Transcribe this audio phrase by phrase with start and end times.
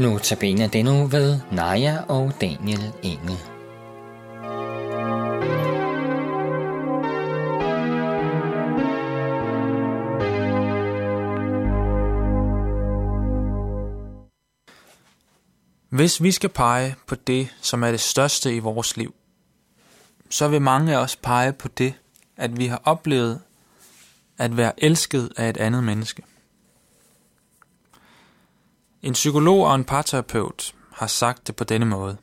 [0.00, 3.36] Nu tabiner den nu ved Naja og Daniel Engel.
[15.88, 19.14] Hvis vi skal pege på det, som er det største i vores liv,
[20.30, 21.94] så vil mange af os pege på det,
[22.36, 23.40] at vi har oplevet
[24.38, 26.22] at være elsket af et andet menneske.
[29.02, 32.16] En psykolog og en parterapeut har sagt det på denne måde.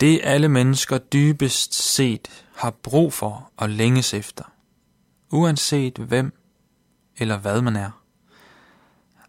[0.00, 4.44] Det alle mennesker dybest set har brug for og længes efter,
[5.30, 6.32] uanset hvem
[7.16, 7.90] eller hvad man er,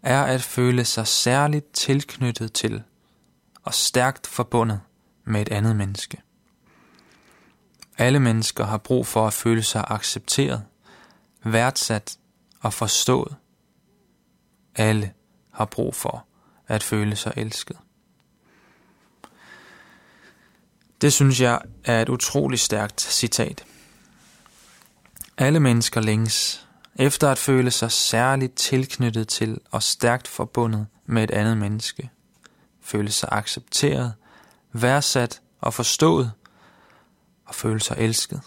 [0.02, 2.82] er at føle sig særligt tilknyttet til
[3.64, 4.80] og stærkt forbundet
[5.24, 6.22] med et andet menneske.
[7.98, 10.64] Alle mennesker har brug for at føle sig accepteret,
[11.44, 12.18] værdsat
[12.60, 13.36] og forstået.
[14.74, 15.12] Alle
[15.50, 16.26] har brug for
[16.66, 17.76] at føle sig elsket.
[21.00, 23.64] Det synes jeg er et utroligt stærkt citat.
[25.36, 31.30] Alle mennesker længes efter at føle sig særligt tilknyttet til og stærkt forbundet med et
[31.30, 32.10] andet menneske.
[32.80, 34.14] Føle sig accepteret,
[34.72, 36.32] værdsat og forstået,
[37.44, 38.40] og føle sig elsket.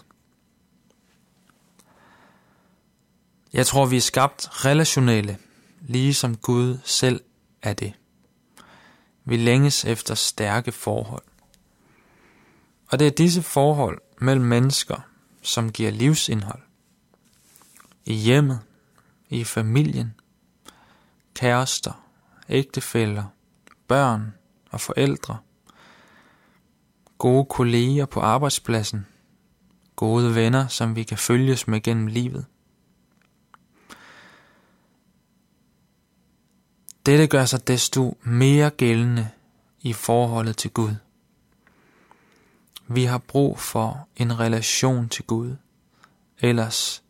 [3.52, 5.38] Jeg tror, vi er skabt relationelle,
[5.82, 7.20] ligesom Gud selv
[7.62, 7.92] er det.
[9.24, 11.22] Vi længes efter stærke forhold.
[12.86, 14.96] Og det er disse forhold mellem mennesker,
[15.42, 16.62] som giver livsindhold.
[18.04, 18.60] I hjemmet,
[19.28, 20.14] i familien,
[21.34, 22.06] kærester,
[22.48, 23.24] ægtefæller,
[23.88, 24.34] børn
[24.70, 25.38] og forældre,
[27.18, 29.06] gode kolleger på arbejdspladsen,
[29.96, 32.46] gode venner, som vi kan følges med gennem livet.
[37.06, 39.28] Dette gør sig desto mere gældende
[39.80, 40.94] i forholdet til Gud.
[42.88, 45.56] Vi har brug for en relation til Gud,
[46.40, 47.02] ellers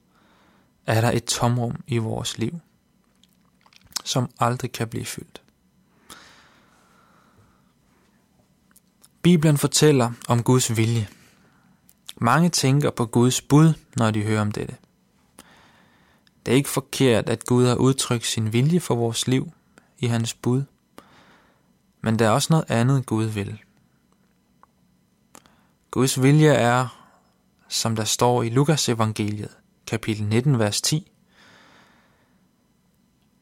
[0.87, 2.61] er der et tomrum i vores liv,
[4.05, 5.43] som aldrig kan blive fyldt.
[9.23, 11.09] Bibelen fortæller om Guds vilje.
[12.17, 14.77] Mange tænker på Guds bud, når de hører om dette.
[16.47, 19.53] Det er ikke forkert, at Gud har udtrykt sin vilje for vores liv
[20.03, 20.63] i hans bud,
[22.01, 23.59] men der er også noget andet, Gud vil.
[25.91, 27.09] Guds vilje er,
[27.69, 31.13] som der står i Lukas evangeliet, kapitel 19, vers 10.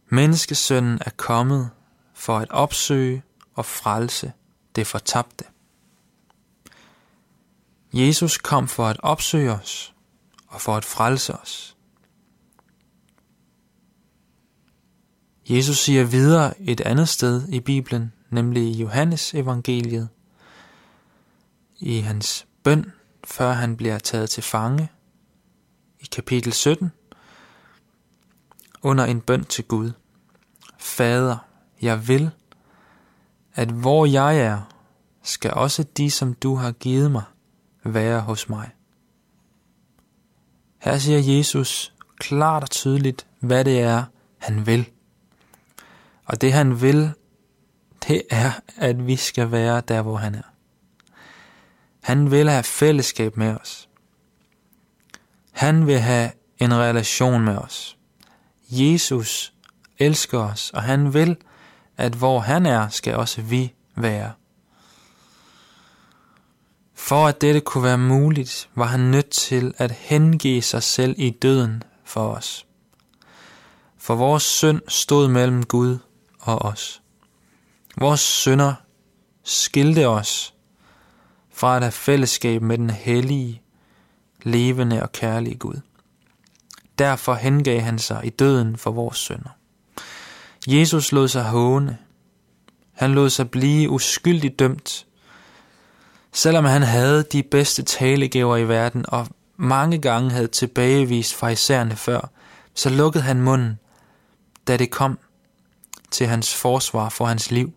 [0.09, 1.71] Menneskesønnen er kommet
[2.15, 3.23] for at opsøge
[3.55, 4.33] og frelse
[4.77, 5.45] det fortabte.
[7.93, 9.95] Jesus kom for at opsøge os
[10.49, 11.77] og for at frelse os.
[15.51, 20.09] Jesus siger videre et andet sted i Bibelen, nemlig i Johannes evangeliet,
[21.79, 22.93] i hans bøn,
[23.25, 24.89] før han bliver taget til fange,
[26.01, 26.93] i kapitel 17,
[28.83, 29.93] under en bøn til Gud.
[30.79, 31.37] Fader,
[31.83, 32.31] jeg vil,
[33.55, 34.61] at hvor jeg er,
[35.23, 37.25] skal også de, som du har givet mig,
[37.85, 38.71] være hos mig.
[40.79, 44.05] Her siger Jesus klart og tydeligt, hvad det er,
[44.39, 44.91] han vil.
[46.31, 47.13] Og det han vil,
[48.09, 50.53] det er, at vi skal være der, hvor han er.
[52.03, 53.89] Han vil have fællesskab med os.
[55.53, 57.99] Han vil have en relation med os.
[58.71, 59.53] Jesus
[59.99, 61.37] elsker os, og han vil,
[61.97, 64.33] at hvor han er, skal også vi være.
[66.95, 71.31] For at dette kunne være muligt, var han nødt til at hengive sig selv i
[71.31, 72.67] døden for os.
[73.99, 75.99] For vores synd stod mellem Gud
[76.41, 77.03] og os.
[77.99, 78.75] Vores synder
[79.45, 80.55] skilte os
[81.55, 83.63] fra at have fællesskab med den hellige,
[84.43, 85.81] levende og kærlige Gud.
[86.99, 89.51] Derfor hengav han sig i døden for vores synder.
[90.67, 91.99] Jesus lod sig håne.
[92.93, 95.07] Han lod sig blive uskyldigt dømt
[96.33, 99.27] Selvom han havde de bedste talegaver i verden og
[99.57, 102.31] mange gange havde tilbagevist farisæerne før,
[102.75, 103.79] så lukkede han munden,
[104.67, 105.19] da det kom
[106.11, 107.73] til hans forsvar for hans liv.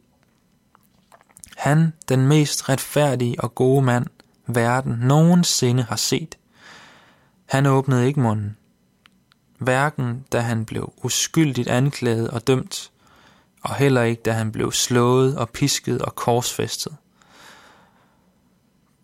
[1.57, 4.06] Han, den mest retfærdige og gode mand,
[4.47, 6.38] verden nogensinde har set.
[7.45, 8.57] Han åbnede ikke munden.
[9.57, 12.91] Hverken da han blev uskyldigt anklaget og dømt,
[13.62, 16.95] og heller ikke da han blev slået og pisket og korsfæstet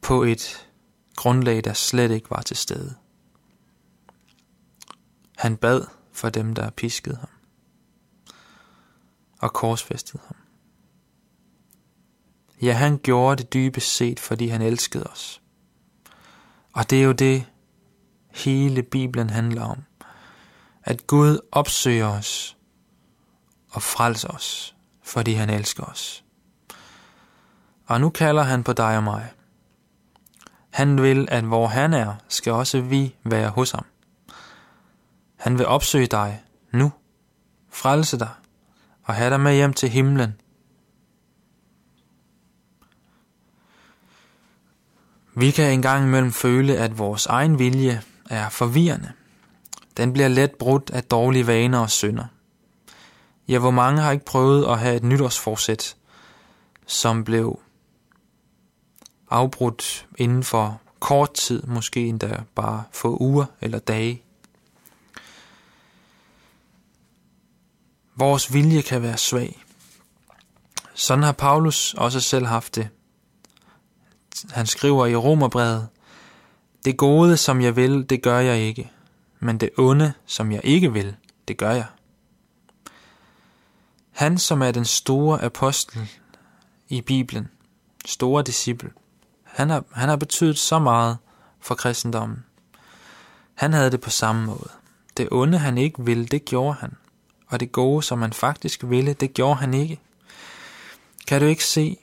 [0.02, 0.68] på et
[1.16, 2.96] grundlag, der slet ikke var til stede.
[5.38, 7.38] Han bad for dem, der piskede ham
[9.39, 10.36] og korsfæstede ham.
[12.62, 15.41] Ja, han gjorde det dybest set, fordi han elskede os.
[16.74, 17.45] Og det er jo det,
[18.31, 19.83] hele Bibelen handler om.
[20.83, 22.57] At Gud opsøger os
[23.71, 26.24] og frelser os, fordi han elsker os.
[27.86, 29.31] Og nu kalder han på dig og mig.
[30.69, 33.86] Han vil, at hvor han er, skal også vi være hos ham.
[35.36, 36.91] Han vil opsøge dig nu,
[37.69, 38.30] frelse dig
[39.10, 40.34] og have dig med hjem til himlen.
[45.36, 49.12] Vi kan engang imellem føle, at vores egen vilje er forvirrende.
[49.98, 52.26] Den bliver let brudt af dårlige vaner og synder.
[53.48, 55.96] Ja, hvor mange har ikke prøvet at have et nytårsforsæt,
[56.88, 57.60] som blev
[59.30, 64.24] afbrudt inden for kort tid, måske endda bare få uger eller dage.
[68.19, 69.63] Vores vilje kan være svag.
[70.94, 72.89] Sådan har Paulus også selv haft det.
[74.51, 75.88] Han skriver i Romerbrevet,
[76.86, 78.92] Det gode, som jeg vil, det gør jeg ikke,
[79.39, 81.16] men det onde, som jeg ikke vil,
[81.48, 81.86] det gør jeg.
[84.12, 86.10] Han, som er den store apostel
[86.89, 87.48] i Bibelen,
[88.06, 88.92] store disciple,
[89.44, 91.18] han har, han har betydet så meget
[91.60, 92.45] for kristendommen.
[93.54, 94.69] Han havde det på samme måde.
[95.18, 96.94] Det onde, han ikke ville, det gjorde han.
[97.50, 100.00] Og det gode, som man faktisk ville, det gjorde han ikke.
[101.28, 101.98] Kan du ikke se,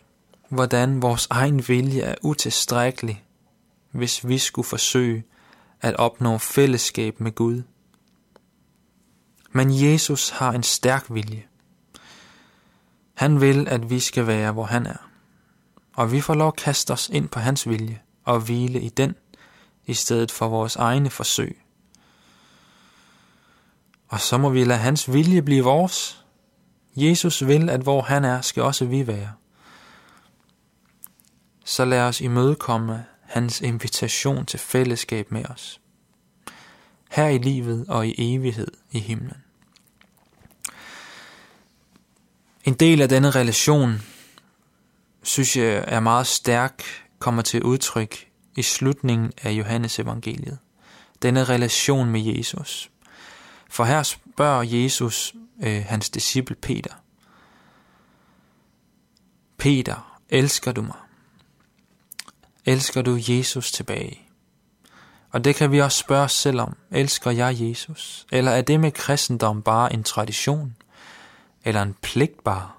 [0.49, 3.25] hvordan vores egen vilje er utilstrækkelig,
[3.91, 5.25] hvis vi skulle forsøge
[5.81, 7.63] at opnå fællesskab med Gud?
[9.53, 11.45] Men Jesus har en stærk vilje.
[13.15, 15.07] Han vil, at vi skal være, hvor han er
[15.97, 19.15] og vi får lov at kaste os ind på hans vilje og hvile i den,
[19.87, 21.63] i stedet for vores egne forsøg.
[24.09, 26.25] Og så må vi lade hans vilje blive vores.
[26.97, 29.33] Jesus vil, at hvor han er, skal også vi være.
[31.65, 35.81] Så lad os imødekomme hans invitation til fællesskab med os.
[37.11, 39.37] Her i livet og i evighed i himlen.
[42.65, 44.03] En del af denne relation
[45.23, 46.83] synes jeg er meget stærk,
[47.19, 50.59] kommer til udtryk i slutningen af Johannes evangeliet.
[51.23, 52.91] Denne relation med Jesus.
[53.71, 56.95] For her spørger Jesus øh, hans disciple Peter.
[59.59, 60.97] Peter, elsker du mig?
[62.65, 64.23] Elsker du Jesus tilbage?
[65.31, 66.77] Og det kan vi også spørge os selv om.
[66.91, 68.27] Elsker jeg Jesus?
[68.33, 70.77] Eller er det med kristendom bare en tradition?
[71.65, 72.71] Eller en pligt bare?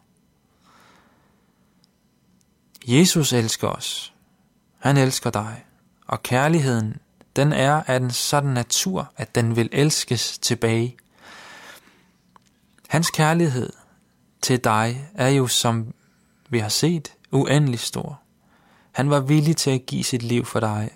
[2.87, 4.13] Jesus elsker os.
[4.79, 5.65] Han elsker dig.
[6.07, 6.97] Og kærligheden,
[7.37, 10.97] den er af en sådan natur, at den vil elskes tilbage.
[12.87, 13.73] Hans kærlighed
[14.41, 15.93] til dig er jo, som
[16.49, 18.21] vi har set, uendelig stor.
[18.91, 20.91] Han var villig til at give sit liv for dig,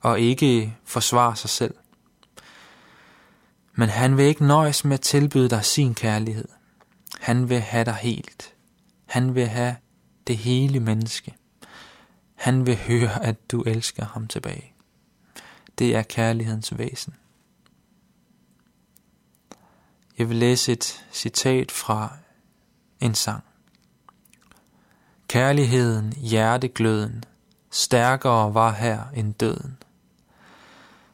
[0.00, 1.74] og ikke forsvare sig selv.
[3.74, 6.48] Men han vil ikke nøjes med at tilbyde dig sin kærlighed.
[7.20, 8.54] Han vil have dig helt.
[9.06, 9.76] Han vil have
[10.26, 11.34] det hele menneske.
[12.40, 14.72] Han vil høre, at du elsker ham tilbage.
[15.78, 17.14] Det er kærlighedens væsen.
[20.18, 22.16] Jeg vil læse et citat fra
[23.00, 23.44] en sang.
[25.28, 27.24] Kærligheden, hjertegløden,
[27.70, 29.78] stærkere var her end døden.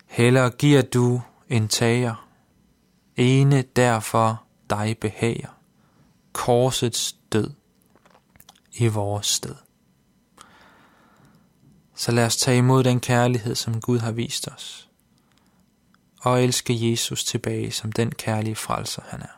[0.07, 2.29] Heller giver du en tager,
[3.17, 5.59] ene derfor dig behager,
[6.33, 7.51] korsets død
[8.73, 9.66] i vores sted.
[11.97, 14.89] Så lad os tage imod den kærlighed, som Gud har vist os,
[16.21, 19.36] og elske Jesus tilbage som den kærlige frelser han er.